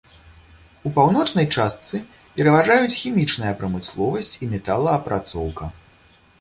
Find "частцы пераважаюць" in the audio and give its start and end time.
1.57-2.97